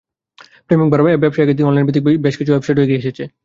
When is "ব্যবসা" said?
1.23-1.39